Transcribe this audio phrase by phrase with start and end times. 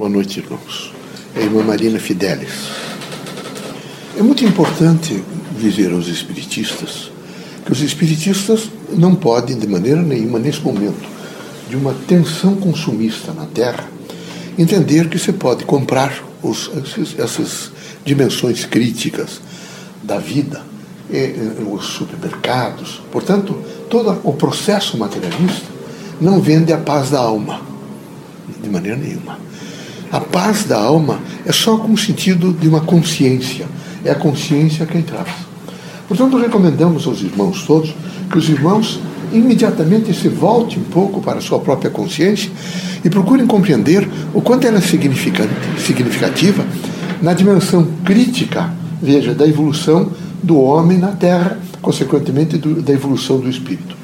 [0.00, 0.94] Boa noite, irmãos.
[1.36, 2.70] É a irmã Marina Fidelis.
[4.18, 5.22] É muito importante
[5.60, 7.10] dizer aos espiritistas
[7.66, 11.06] que os espiritistas não podem, de maneira nenhuma, nesse momento
[11.68, 13.86] de uma tensão consumista na Terra,
[14.56, 17.70] entender que você pode comprar os, esses, essas
[18.02, 19.38] dimensões críticas
[20.02, 20.62] da vida,
[21.70, 23.02] os supermercados.
[23.12, 23.54] Portanto,
[23.90, 25.66] todo o processo materialista
[26.18, 27.60] não vende a paz da alma,
[28.62, 29.49] de maneira nenhuma.
[30.12, 33.66] A paz da alma é só com o sentido de uma consciência.
[34.04, 35.28] É a consciência quem traz.
[36.08, 37.94] Portanto, recomendamos aos irmãos todos
[38.28, 39.00] que os irmãos
[39.32, 42.50] imediatamente se voltem um pouco para a sua própria consciência
[43.04, 46.64] e procurem compreender o quanto ela é significativa
[47.22, 50.10] na dimensão crítica, veja, da evolução
[50.42, 53.94] do homem na Terra, consequentemente do, da evolução do espírito.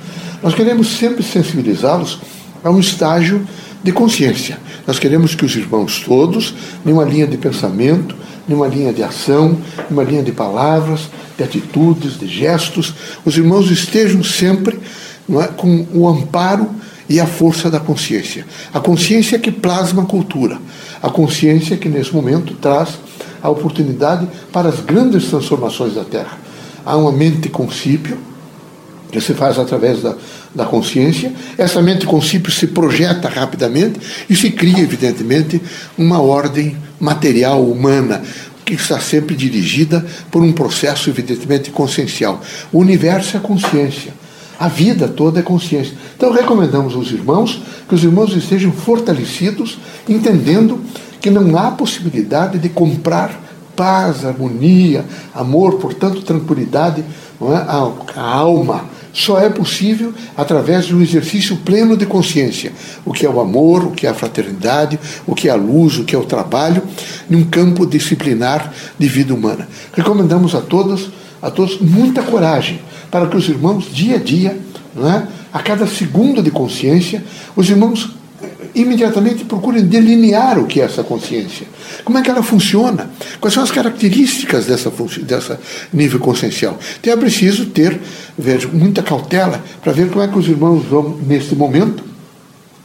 [0.43, 2.21] Nós queremos sempre sensibilizá-los
[2.67, 3.47] a um estágio
[3.83, 4.59] de consciência.
[4.87, 8.17] Nós queremos que os irmãos todos, numa linha de pensamento,
[8.49, 9.59] numa linha de ação,
[9.89, 12.95] numa linha de palavras, de atitudes, de gestos,
[13.25, 14.79] os irmãos estejam sempre
[15.29, 16.69] é, com o amparo
[17.09, 18.45] e a força da consciência.
[18.73, 20.59] A consciência que plasma a cultura.
[21.03, 22.99] A consciência que, nesse momento, traz
[23.43, 26.39] a oportunidade para as grandes transformações da Terra.
[26.85, 28.19] Há uma mente concípio,
[29.21, 30.15] se faz através da,
[30.55, 31.33] da consciência.
[31.57, 35.61] Essa mente concípio se projeta rapidamente e se cria, evidentemente,
[35.97, 38.23] uma ordem material humana
[38.65, 42.41] que está sempre dirigida por um processo, evidentemente, consciencial.
[42.73, 44.13] O universo é consciência.
[44.59, 45.95] A vida toda é consciência.
[46.17, 49.79] Então, recomendamos aos irmãos que os irmãos estejam fortalecidos,
[50.09, 50.81] entendendo
[51.21, 57.05] que não há possibilidade de comprar paz, harmonia, amor, portanto, tranquilidade,
[57.41, 57.59] não é?
[57.59, 58.96] a alma.
[59.17, 62.71] Só é possível através de um exercício pleno de consciência.
[63.03, 65.97] O que é o amor, o que é a fraternidade, o que é a luz,
[65.97, 66.83] o que é o trabalho,
[67.27, 69.67] num campo disciplinar de vida humana.
[69.95, 71.09] Recomendamos a todos,
[71.41, 72.79] a todos muita coragem
[73.11, 74.61] para que os irmãos, dia a dia,
[74.95, 75.27] não é?
[75.51, 77.25] a cada segundo de consciência,
[77.57, 78.11] os irmãos
[78.77, 81.67] imediatamente procurem delinear o que é essa consciência.
[82.05, 83.11] Como é que ela funciona?
[83.41, 84.93] Quais são as características dessa,
[85.23, 85.59] dessa
[85.93, 86.79] nível consciencial?
[87.01, 87.99] Então é preciso ter
[88.39, 92.05] veja, muita cautela para ver como é que os irmãos vão, neste momento,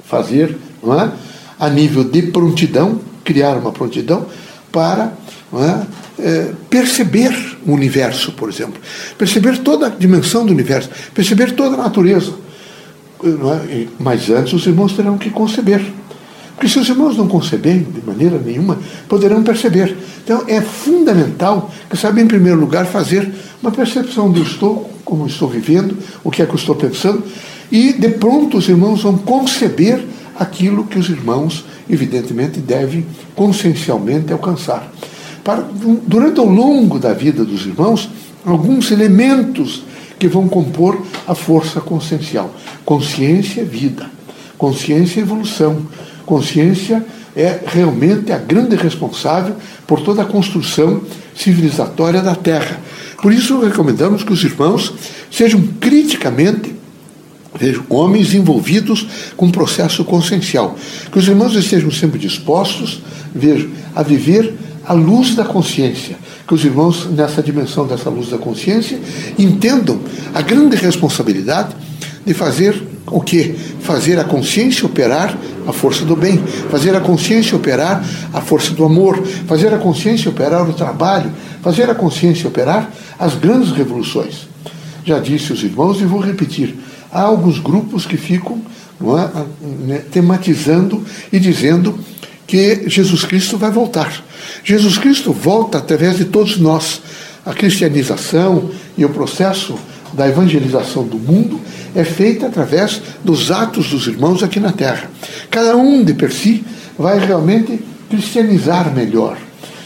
[0.06, 1.12] fazer, é?
[1.60, 4.26] a nível de prontidão, criar uma prontidão
[4.72, 5.14] para
[5.54, 6.02] é?
[6.24, 7.34] É, perceber
[7.66, 8.80] o universo, por exemplo,
[9.18, 12.34] perceber toda a dimensão do universo, perceber toda a natureza
[13.24, 13.88] é?
[14.00, 15.82] Mas antes os irmãos terão que conceber.
[16.56, 18.78] Porque se os irmãos não conceberem de maneira nenhuma,
[19.10, 19.98] poderão perceber.
[20.24, 23.32] Então é fundamental que saiba, em primeiro lugar, fazer
[23.62, 27.24] uma percepção eu estou, como estou vivendo, o que é que eu estou pensando,
[27.72, 30.06] e de pronto os irmãos vão conceber
[30.38, 33.06] aquilo que os irmãos, evidentemente, devem
[33.36, 34.92] consciencialmente alcançar.
[35.44, 35.66] Para,
[36.06, 38.10] durante o longo da vida dos irmãos,
[38.46, 39.84] alguns elementos
[40.22, 42.54] que vão compor a força consciencial.
[42.86, 44.08] Consciência é vida,
[44.56, 45.88] consciência é evolução,
[46.28, 47.04] consciência
[47.36, 49.56] é realmente a grande responsável
[49.88, 51.02] por toda a construção
[51.36, 52.80] civilizatória da Terra.
[53.20, 54.94] Por isso, recomendamos que os irmãos
[55.32, 56.76] sejam criticamente
[57.58, 60.76] vejam, homens envolvidos com o processo consciencial.
[61.12, 63.02] Que os irmãos estejam sempre dispostos,
[63.34, 64.54] vejam, a viver
[64.86, 66.18] a luz da consciência.
[66.48, 69.00] Que os irmãos, nessa dimensão dessa luz da consciência,
[69.38, 70.00] entendam
[70.34, 71.76] a grande responsabilidade
[72.26, 73.54] de fazer o que?
[73.82, 75.38] Fazer a consciência operar
[75.68, 76.38] a força do bem,
[76.70, 78.04] fazer a consciência operar
[78.34, 81.32] a força do amor, fazer a consciência operar o trabalho,
[81.62, 84.48] fazer a consciência operar as grandes revoluções.
[85.04, 86.76] Já disse os irmãos e vou repetir:
[87.12, 88.62] há alguns grupos que ficam
[89.02, 89.46] é,
[89.88, 91.04] né, tematizando
[91.34, 91.98] e dizendo
[92.52, 94.12] que Jesus Cristo vai voltar.
[94.62, 97.02] Jesus Cristo volta através de todos nós.
[97.46, 99.80] A cristianização e o processo
[100.12, 101.62] da evangelização do mundo
[101.96, 105.10] é feita através dos atos dos irmãos aqui na terra.
[105.50, 106.66] Cada um de per si
[107.00, 107.80] vai realmente
[108.10, 109.38] cristianizar melhor.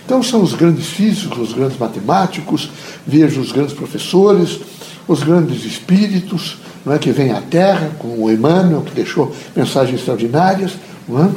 [0.04, 2.72] Então são os grandes físicos, os grandes matemáticos,
[3.06, 4.60] vejo os grandes professores,
[5.08, 10.00] os grandes espíritos não é, que vêm à Terra, como o Emmanuel, que deixou mensagens
[10.00, 10.72] extraordinárias,
[11.08, 11.30] não é?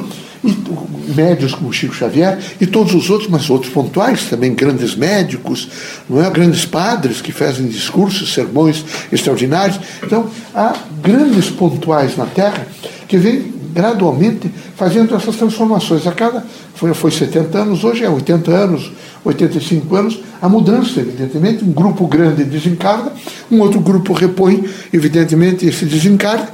[0.43, 5.67] E médios como Chico Xavier e todos os outros, mas outros pontuais também, grandes médicos,
[6.09, 6.29] não é?
[6.29, 9.79] grandes padres que fazem discursos, sermões extraordinários.
[10.03, 12.65] Então, há grandes pontuais na Terra
[13.07, 16.05] que vêm gradualmente fazendo essas transformações.
[16.07, 18.91] A cada, foi, foi 70 anos, hoje é 80 anos,
[19.23, 23.11] 85 anos, a mudança, evidentemente, um grupo grande desencarna,
[23.51, 24.63] um outro grupo repõe,
[24.93, 26.47] evidentemente, esse desencarne,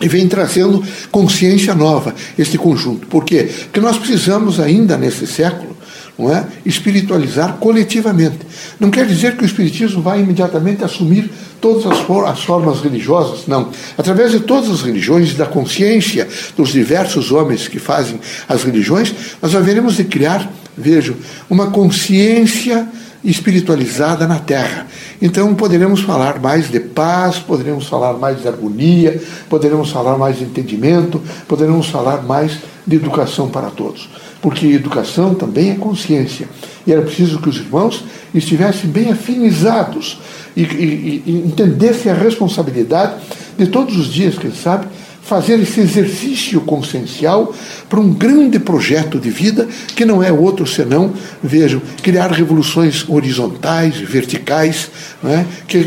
[0.00, 3.06] e vem trazendo consciência nova, este conjunto.
[3.06, 3.48] Por quê?
[3.64, 5.74] Porque nós precisamos ainda nesse século
[6.18, 6.46] não é?
[6.64, 8.38] espiritualizar coletivamente.
[8.78, 11.30] Não quer dizer que o Espiritismo vai imediatamente assumir
[11.60, 13.70] todas as, for as formas religiosas, não.
[13.98, 19.12] Através de todas as religiões e da consciência dos diversos homens que fazem as religiões,
[19.42, 21.16] nós haveremos de criar, vejo,
[21.50, 22.86] uma consciência
[23.24, 24.86] espiritualizada na Terra.
[25.20, 30.44] Então poderemos falar mais de paz, poderemos falar mais de harmonia, poderemos falar mais de
[30.44, 34.08] entendimento, poderemos falar mais de educação para todos.
[34.42, 36.48] Porque educação também é consciência.
[36.86, 38.04] E era preciso que os irmãos
[38.34, 40.20] estivessem bem afinizados
[40.54, 43.14] e, e, e entendessem a responsabilidade
[43.56, 44.86] de todos os dias, quem sabe,
[45.24, 47.54] fazer esse exercício consciencial
[47.88, 49.66] para um grande projeto de vida
[49.96, 51.12] que não é outro senão,
[51.42, 54.90] vejam, criar revoluções horizontais, verticais,
[55.24, 55.44] é?
[55.66, 55.78] que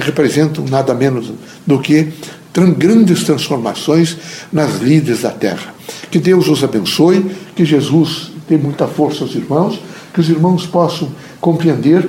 [0.00, 1.32] representam nada menos
[1.66, 2.08] do que
[2.76, 4.16] grandes transformações
[4.52, 5.74] nas lides da terra.
[6.10, 9.78] Que Deus os abençoe, que Jesus dê muita força aos irmãos,
[10.12, 12.08] que os irmãos possam compreender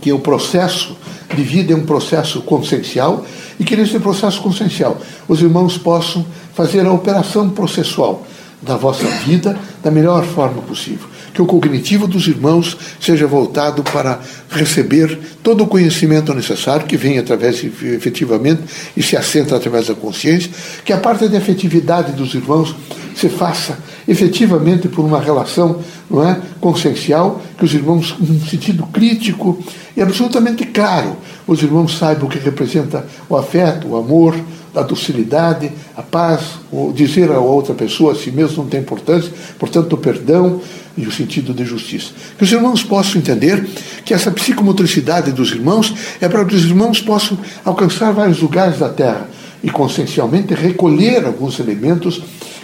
[0.00, 0.96] que o processo
[1.34, 3.24] de vida é um processo consciencial
[3.58, 8.26] e que nesse processo consciencial os irmãos possam fazer a operação processual
[8.60, 11.06] da vossa vida da melhor forma possível.
[11.32, 14.20] Que o cognitivo dos irmãos seja voltado para
[14.50, 18.62] receber todo o conhecimento necessário que vem através, efetivamente,
[18.96, 20.50] e se assenta através da consciência.
[20.84, 22.74] Que a parte da efetividade dos irmãos
[23.14, 23.78] se faça
[24.08, 29.58] efetivamente por uma relação não é, consciencial, que os irmãos, num sentido crítico
[29.94, 31.14] e absolutamente claro,
[31.46, 34.34] os irmãos saibam o que representa o afeto, o amor,
[34.74, 36.40] a docilidade, a paz,
[36.72, 40.60] o dizer a outra pessoa a si mesmo não tem importância, portanto, o perdão
[40.96, 42.12] e o sentido de justiça.
[42.36, 43.66] Que os irmãos possam entender
[44.04, 48.88] que essa psicomotricidade dos irmãos é para que os irmãos possam alcançar vários lugares da
[48.88, 49.28] terra
[49.62, 52.22] e consciencialmente recolher alguns elementos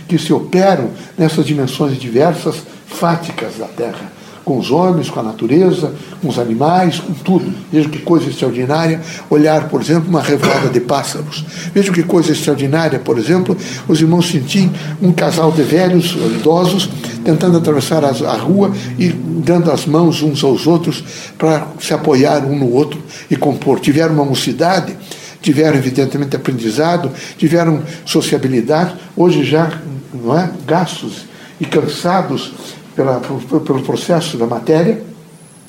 [0.08, 2.56] que se operam nessas dimensões diversas,
[2.86, 4.12] fáticas da Terra,
[4.44, 7.52] com os homens, com a natureza, com os animais, com tudo.
[7.72, 11.44] Veja que coisa extraordinária olhar, por exemplo, uma revoada de pássaros.
[11.74, 13.56] Veja que coisa extraordinária, por exemplo,
[13.88, 14.70] os irmãos sentirem
[15.00, 16.90] um casal de velhos, idosos,
[17.24, 21.02] tentando atravessar a rua e dando as mãos uns aos outros
[21.38, 23.80] para se apoiar um no outro e compor.
[23.80, 24.94] Tiveram uma mocidade
[25.44, 29.78] tiveram evidentemente aprendizado, tiveram sociabilidade, hoje já
[30.12, 31.26] não é, gastos
[31.60, 32.52] e cansados
[32.96, 35.02] pela, pelo processo da matéria,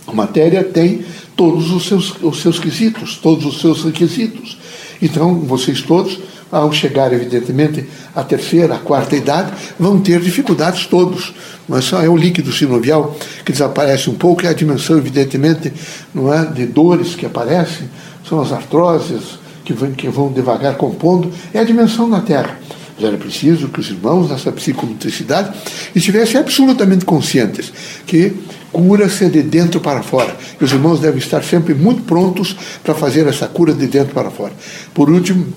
[0.08, 1.04] a matéria tem
[1.36, 4.58] todos os seus, os seus quesitos, todos os seus requisitos.
[5.02, 6.20] Então, vocês todos,
[6.50, 7.86] ao chegar, evidentemente,
[8.16, 11.34] à terceira, à quarta idade, vão ter dificuldades todos.
[11.68, 15.74] Mas só é o líquido sinovial que desaparece um pouco, é a dimensão, evidentemente,
[16.14, 17.90] não é, de dores que aparecem,
[18.24, 22.60] são as artroses, que vão, que vão devagar compondo, é a dimensão da Terra.
[22.96, 25.54] Mas era preciso que os irmãos nessa psicomotricidade
[25.94, 27.74] estivessem absolutamente conscientes
[28.06, 28.34] que
[28.72, 30.36] cura-se de dentro para fora.
[30.60, 34.32] E os irmãos devem estar sempre muito prontos para fazer essa cura de dentro para
[34.32, 34.54] fora.
[34.94, 35.48] Por último,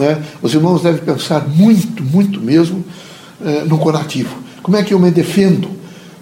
[0.00, 2.82] é, os irmãos devem pensar muito, muito mesmo
[3.44, 4.34] é, no curativo.
[4.62, 5.68] Como é que eu me defendo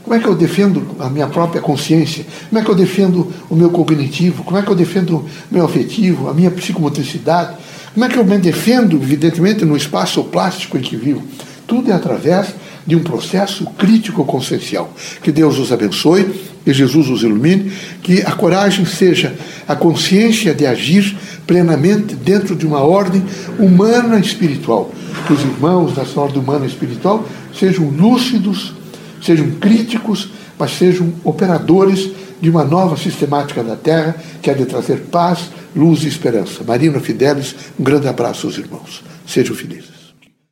[0.02, 2.26] como é que eu defendo a minha própria consciência?
[2.48, 4.42] Como é que eu defendo o meu cognitivo?
[4.42, 7.56] Como é que eu defendo o meu afetivo, a minha psicomotricidade?
[7.94, 11.22] Como é que eu me defendo, evidentemente, no espaço plástico em que vivo?
[11.66, 12.54] Tudo é através
[12.86, 14.92] de um processo crítico consciencial.
[15.22, 16.24] Que Deus os abençoe,
[16.64, 17.72] que Jesus os ilumine,
[18.02, 19.34] que a coragem seja
[19.68, 23.22] a consciência de agir plenamente dentro de uma ordem
[23.58, 24.90] humana espiritual.
[25.26, 27.24] Que os irmãos dessa ordem humana espiritual
[27.54, 28.74] sejam lúcidos,
[29.22, 32.10] sejam críticos, mas sejam operadores
[32.40, 36.64] de uma nova sistemática da Terra que há de trazer paz, luz e esperança.
[36.64, 39.02] Marina Fidelis, um grande abraço aos irmãos.
[39.26, 39.91] Sejam felizes.